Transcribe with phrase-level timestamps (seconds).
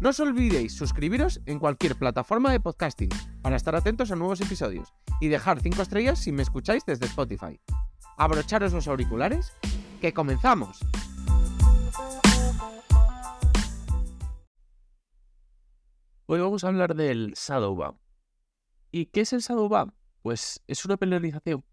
[0.00, 3.08] No os olvidéis suscribiros en cualquier plataforma de podcasting
[3.42, 7.60] para estar atentos a nuevos episodios y dejar 5 estrellas si me escucháis desde Spotify.
[8.16, 9.52] Abrocharos los auriculares,
[10.00, 10.78] que comenzamos.
[16.26, 17.98] Hoy vamos a hablar del Shadowban.
[18.92, 19.94] ¿Y qué es el Shadowban?
[20.22, 21.64] Pues es una penalización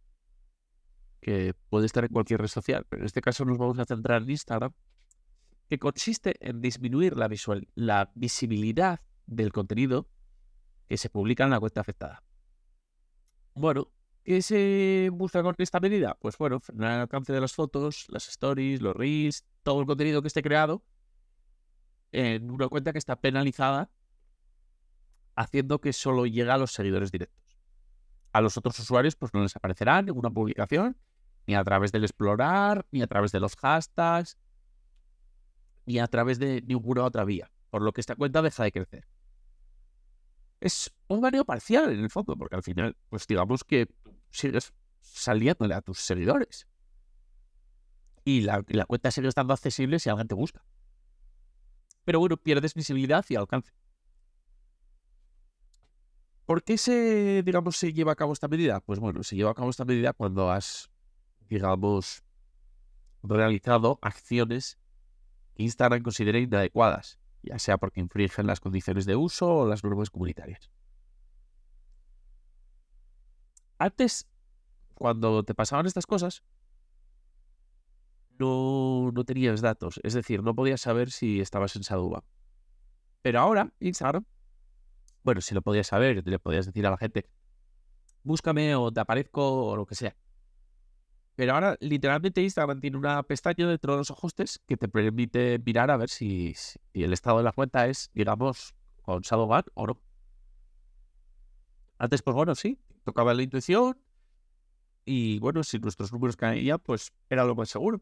[1.22, 4.24] que puede estar en cualquier red social, pero en este caso nos vamos a centrar
[4.24, 4.74] en Instagram,
[5.68, 10.08] que consiste en disminuir la, visual, la visibilidad del contenido
[10.88, 12.24] que se publica en la cuenta afectada.
[13.56, 13.92] Bueno,
[14.24, 16.18] ¿qué se busca con esta medida?
[16.20, 20.22] Pues bueno, frenar el alcance de las fotos, las stories, los reels, todo el contenido
[20.22, 20.84] que esté creado
[22.12, 23.90] en una cuenta que está penalizada,
[25.36, 27.44] haciendo que solo llegue a los seguidores directos.
[28.32, 30.98] A los otros usuarios, pues no les aparecerá ninguna publicación,
[31.48, 34.38] ni a través del explorar, ni a través de los hashtags,
[35.86, 39.08] ni a través de ninguna otra vía, por lo que esta cuenta deja de crecer.
[40.60, 43.88] Es un baneo parcial en el fondo, porque al final, pues digamos que
[44.32, 46.68] sigues saliéndole a tus seguidores.
[48.24, 50.66] Y la, y la cuenta sigue estando accesible si alguien te busca.
[52.04, 53.74] Pero bueno, pierdes visibilidad y alcance.
[56.46, 58.80] ¿Por qué se, digamos, se lleva a cabo esta medida?
[58.80, 60.92] Pues bueno, se lleva a cabo esta medida cuando has,
[61.50, 62.24] digamos,
[63.24, 64.78] realizado acciones
[65.56, 70.10] que Instagram considere inadecuadas, ya sea porque infringen las condiciones de uso o las normas
[70.10, 70.70] comunitarias.
[73.78, 74.28] Antes,
[74.94, 76.44] cuando te pasaban estas cosas,
[78.38, 82.24] no, no tenías datos, es decir, no podías saber si estabas en Saduba.
[83.22, 84.26] Pero ahora, Instagram,
[85.24, 87.28] bueno, si lo podías saber, le podías decir a la gente,
[88.24, 90.16] búscame o te aparezco o lo que sea.
[91.36, 95.92] Pero ahora, literalmente, Instagram tiene una pestaña dentro de los ajustes que te permite mirar
[95.92, 96.56] a ver si,
[96.94, 100.02] el estado de la cuenta es, digamos, con Shadowban o no.
[101.98, 104.00] Antes, pues bueno, sí, tocaba la intuición.
[105.04, 108.02] Y bueno, si nuestros números caían, pues era lo más seguro.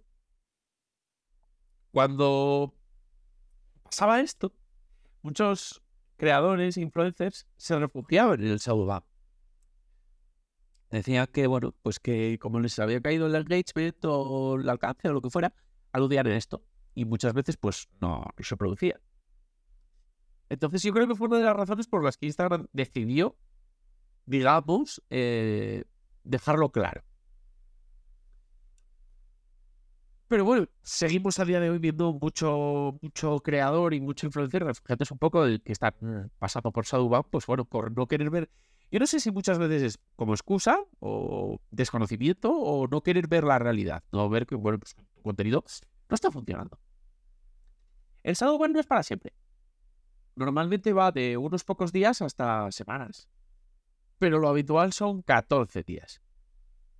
[1.91, 2.73] Cuando
[3.83, 4.53] pasaba esto,
[5.23, 5.81] muchos
[6.17, 9.03] creadores, influencers, se refugiaban en el Shadowban
[10.97, 15.13] decía que, bueno, pues que como les había caído el engagement o el alcance o
[15.13, 15.53] lo que fuera,
[15.91, 16.63] aludían en esto.
[16.95, 18.99] Y muchas veces, pues, no, se producía.
[20.49, 23.35] Entonces yo creo que fue una de las razones por las que Instagram decidió,
[24.25, 25.83] digamos, eh,
[26.23, 27.03] dejarlo claro.
[30.27, 35.11] Pero bueno, seguimos a día de hoy viendo mucho, mucho creador y mucho influencer, refugiantes
[35.11, 35.93] un poco el que están
[36.39, 38.49] pasando por Shadowban, pues bueno, por no querer ver
[38.93, 43.43] yo no sé si muchas veces es como excusa o desconocimiento o no querer ver
[43.43, 45.63] la realidad, no ver que bueno, pues, tu contenido
[46.09, 46.79] no está funcionando.
[48.21, 49.33] El Shadowban no es para siempre.
[50.35, 53.27] Normalmente va de unos pocos días hasta semanas.
[54.19, 56.21] Pero lo habitual son 14 días.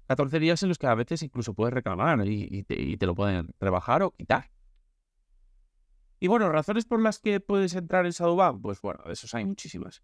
[0.08, 4.02] 14 días en los que a veces incluso puedes reclamar y, te, lo pueden rebajar
[4.02, 4.50] o quitar.
[6.20, 9.46] Y bueno, razones por las que puedes entrar en Shadowban, pues bueno, de esos hay
[9.46, 10.02] muchísimas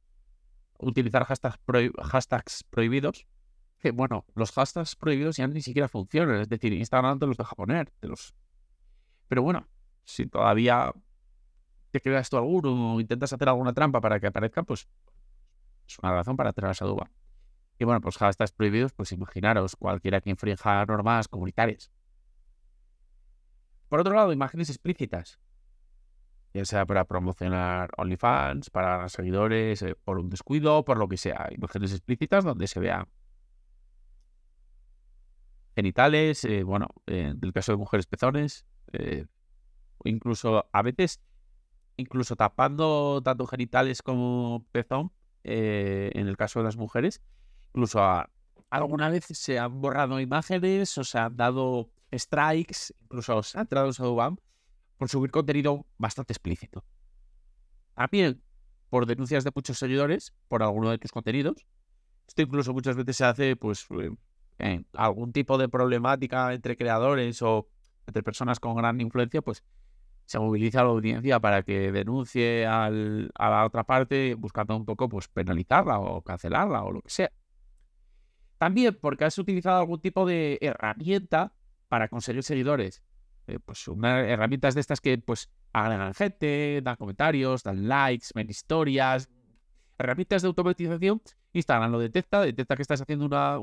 [0.79, 3.27] utilizar hashtags, prohibidos.
[3.77, 6.41] Que bueno, los hashtags prohibidos ya ni siquiera funcionan.
[6.41, 7.91] Es decir, Instagram te los deja poner.
[8.01, 8.33] los...
[9.27, 9.67] Pero bueno,
[10.03, 10.91] si todavía
[11.91, 14.87] te creas tú alguno o intentas hacer alguna trampa para que aparezca, pues
[15.87, 17.09] es una razón para tener esa duda.
[17.77, 21.91] Y bueno, pues hashtags prohibidos, pues imaginaros cualquiera que infrinja normas comunitarias.
[23.87, 25.39] Por otro lado, imágenes explícitas
[26.53, 31.47] ya sea para promocionar OnlyFans, para seguidores, eh, por un descuido, por lo que sea.
[31.51, 33.07] Imágenes explícitas donde se vean
[35.75, 39.25] genitales, eh, bueno, en el caso de mujeres pezones, eh,
[40.03, 41.21] incluso a veces,
[41.97, 45.11] incluso tapando tanto genitales como pezón,
[45.43, 47.21] en el caso de las mujeres,
[47.69, 48.01] incluso
[48.69, 54.39] alguna vez se han borrado imágenes o se han dado strikes, incluso se han Shadowban
[54.99, 56.83] por subir contenido bastante explícito.
[57.95, 58.43] También
[58.89, 61.65] por denuncias de muchos seguidores por alguno de tus contenidos.
[62.27, 63.87] Esto incluso muchas veces se hace pues
[64.59, 67.69] eh, algún tipo de problemática entre creadores o
[68.07, 69.63] entre personas con gran influencia, pues
[70.25, 75.29] se moviliza la audiencia para que denuncie a la otra parte buscando un poco pues
[75.29, 77.31] penalizarla o cancelarla o lo que sea.
[78.57, 81.53] También porque has utilizado algún tipo de herramienta
[81.87, 83.01] para conseguir seguidores.
[83.49, 88.49] Eh, pues una herramientas de estas que pues agregan gente, dan comentarios, dan likes, ven
[88.49, 89.27] historias.
[89.97, 91.21] Herramientas de automatización.
[91.53, 93.57] Instagram lo detecta, detecta que estás haciendo una,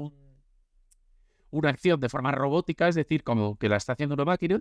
[1.50, 4.61] una acción de forma robótica, es decir, como que la está haciendo una máquina.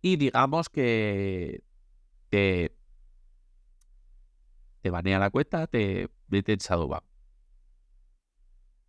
[0.00, 1.62] Y digamos que
[2.30, 2.74] te,
[4.80, 7.02] te banea la cuenta, te mete en Shadowban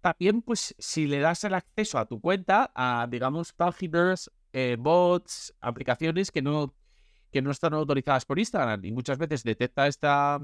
[0.08, 5.54] también, pues, si le das el acceso a tu cuenta a, digamos, páginas, eh, bots,
[5.62, 6.74] aplicaciones que no,
[7.32, 10.42] que no están autorizadas por Instagram y muchas veces detecta esta,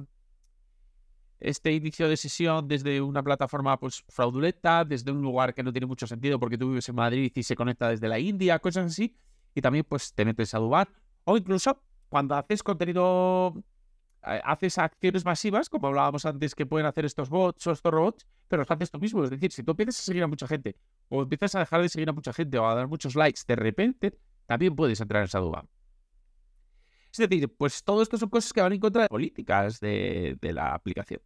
[1.39, 5.87] este inicio de sesión desde una plataforma pues fraudulenta, desde un lugar que no tiene
[5.87, 9.17] mucho sentido porque tú vives en Madrid y se conecta desde la India, cosas así,
[9.55, 10.89] y también pues te metes a dubar.
[11.23, 13.63] O incluso cuando haces contenido
[14.23, 18.61] haces acciones masivas, como hablábamos antes que pueden hacer estos bots o estos robots, pero
[18.61, 19.23] los haces tú mismo.
[19.23, 20.75] Es decir, si tú empiezas a seguir a mucha gente,
[21.09, 23.55] o empiezas a dejar de seguir a mucha gente, o a dar muchos likes de
[23.55, 25.67] repente, también puedes entrar en Shadowban.
[27.11, 30.53] Es decir, pues todo esto son cosas que van en contra de políticas de, de
[30.53, 31.21] la aplicación.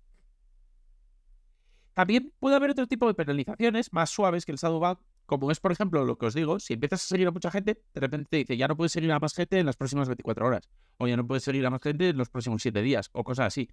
[1.94, 4.98] También puede haber otro tipo de penalizaciones más suaves que el Shadowban,
[5.28, 7.84] como es, por ejemplo, lo que os digo, si empiezas a seguir a mucha gente,
[7.94, 10.48] de repente te dice, ya no puedes seguir a más gente en las próximas 24
[10.48, 13.24] horas, o ya no puedes seguir a más gente en los próximos 7 días, o
[13.24, 13.70] cosas así.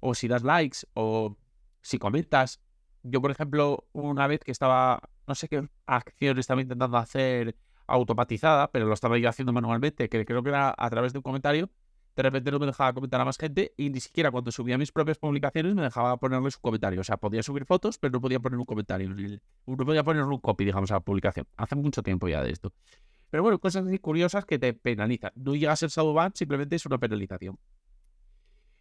[0.00, 1.36] O si das likes, o
[1.82, 2.60] si comentas.
[3.02, 7.54] Yo, por ejemplo, una vez que estaba, no sé qué acción estaba intentando hacer
[7.86, 11.22] automatizada, pero lo estaba yo haciendo manualmente, que creo que era a través de un
[11.22, 11.68] comentario,
[12.16, 14.92] de repente no me dejaba comentar a más gente y ni siquiera cuando subía mis
[14.92, 17.00] propias publicaciones me dejaba ponerle su comentario.
[17.00, 19.10] O sea, podía subir fotos, pero no podía poner un comentario.
[19.66, 21.46] No podía poner un copy, digamos, a la publicación.
[21.56, 22.72] Hace mucho tiempo ya de esto.
[23.30, 25.32] Pero bueno, cosas así curiosas que te penalizan.
[25.34, 27.58] No llega a ser simplemente es una penalización.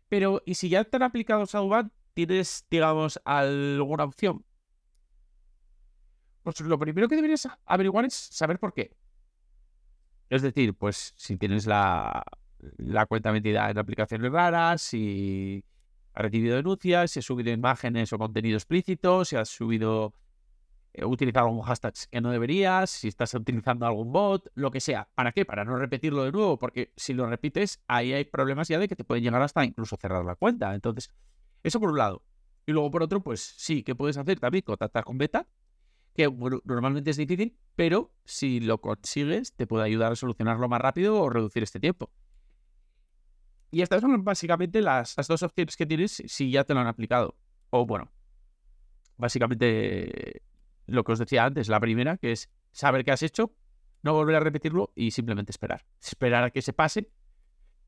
[0.10, 4.46] Pero, ¿y si ya te han aplicado Shadowban, tienes, digamos, alguna opción?
[6.44, 8.96] Pues lo primero que deberías averiguar es saber por qué.
[10.30, 12.24] Es decir, pues si tienes la,
[12.78, 15.64] la cuenta metida en aplicaciones raras, si
[16.14, 20.14] ha recibido denuncias, si ha subido imágenes o contenido explícito, si has subido,
[20.94, 25.10] eh, utilizado algún hashtag que no deberías, si estás utilizando algún bot, lo que sea.
[25.16, 25.46] ¿Para qué?
[25.46, 28.96] Para no repetirlo de nuevo, porque si lo repites, ahí hay problemas ya de que
[28.96, 30.74] te pueden llegar hasta incluso cerrar la cuenta.
[30.76, 31.12] Entonces,
[31.64, 32.24] eso por un lado.
[32.66, 34.64] Y luego por otro, pues sí, ¿qué puedes hacer también?
[34.64, 35.48] Contactar con Beta,
[36.14, 36.32] que
[36.64, 41.30] normalmente es difícil, pero si lo consigues, te puede ayudar a solucionarlo más rápido o
[41.30, 42.12] reducir este tiempo.
[43.74, 47.36] Y estas son básicamente las, dos opciones que tienes si ya te lo han aplicado.
[47.72, 48.12] O bueno,
[49.18, 50.44] básicamente
[50.86, 53.52] lo que os decía antes, la primera, que es saber qué has hecho,
[54.04, 55.88] no volver a repetirlo y simplemente esperar.
[56.00, 57.10] Esperar a que se pase,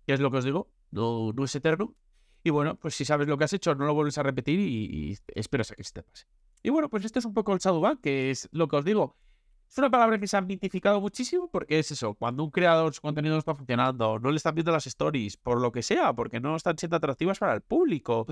[0.08, 1.96] que es lo que os digo, no, no es eterno.
[2.44, 5.20] Y bueno, pues si sabes lo que has hecho, no lo vuelves a repetir y,
[5.36, 6.26] esperas a que se te pase.
[6.64, 9.20] Y bueno, pues este es un poco el Shadowban, que es lo que os digo.
[9.70, 13.02] Es una palabra que se ha mitificado muchísimo porque es eso, cuando un creador su
[13.02, 16.40] contenido no está funcionando, no le están viendo las stories, por lo que sea, porque
[16.40, 18.26] no están siendo atractivas para el público,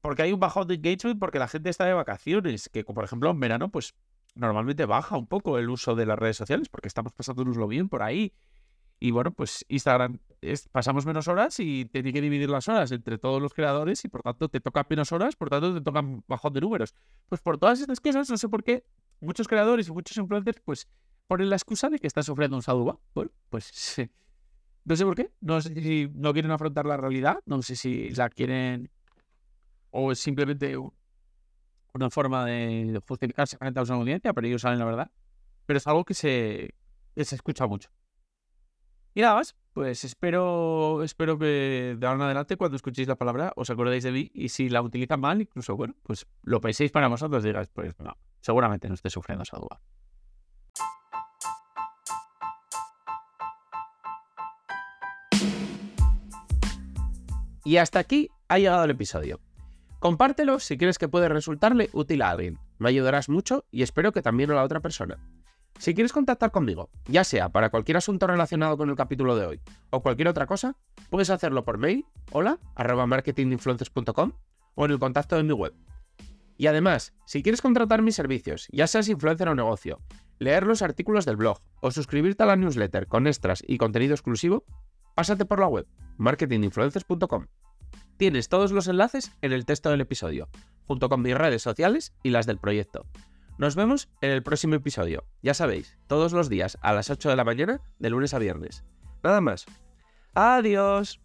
[0.00, 3.30] porque hay un bajón de engagement porque la gente está de vacaciones, que por ejemplo
[3.30, 3.94] en verano pues
[4.34, 8.02] normalmente baja un poco el uso de las redes sociales porque estamos pasándonoslo bien por
[8.02, 8.32] ahí.
[9.00, 10.18] Y bueno, pues Instagram
[10.72, 14.22] pasamos menos horas y tiene que dividir las horas entre todos los creadores y por
[14.22, 16.94] tanto te tocan menos horas, por tanto te tocan bajón de números.
[17.28, 18.84] Pues por todas estas cosas, no sé por qué,
[19.20, 20.88] muchos creadores y muchos influencers, pues,
[21.26, 22.98] ponen la excusa de que están sufriendo un saduba.
[23.14, 23.98] Bueno, pues
[24.84, 25.30] no sé por qué.
[25.40, 28.90] No sé si no quieren afrontar la realidad, no sé si la quieren
[29.90, 30.76] o es simplemente
[31.94, 35.10] una forma de justificarse frente a una audiencia, pero ellos saben la verdad.
[35.66, 36.74] Pero es algo que se,
[37.14, 37.90] que se escucha mucho.
[39.14, 43.52] Y nada más, pues espero, espero que de ahora en adelante, cuando escuchéis la palabra,
[43.54, 47.06] os acordéis de mí y si la utilizan mal, incluso, bueno, pues lo penséis para
[47.06, 49.80] vosotros, digáis, pues no, seguramente no esté sufriendo esa duda.
[57.64, 59.40] Y hasta aquí ha llegado el episodio.
[59.98, 62.58] Compártelo si quieres que puede resultarle útil a alguien.
[62.78, 65.18] Me ayudarás mucho y espero que también a la otra persona.
[65.78, 69.60] Si quieres contactar conmigo, ya sea para cualquier asunto relacionado con el capítulo de hoy
[69.88, 70.76] o cualquier otra cosa,
[71.08, 74.32] puedes hacerlo por mail, hola, arroba marketinginfluencers.com
[74.74, 75.72] o en el contacto de mi web,
[76.56, 80.00] y además, si quieres contratar mis servicios, ya seas influencer o negocio,
[80.38, 84.64] leer los artículos del blog o suscribirte a la newsletter con extras y contenido exclusivo,
[85.14, 85.86] pásate por la web
[86.18, 87.46] marketinginfluencers.com.
[88.16, 90.48] Tienes todos los enlaces en el texto del episodio,
[90.86, 93.06] junto con mis redes sociales y las del proyecto.
[93.58, 97.36] Nos vemos en el próximo episodio, ya sabéis, todos los días a las 8 de
[97.36, 98.84] la mañana, de lunes a viernes.
[99.22, 99.66] Nada más.
[100.34, 101.23] Adiós.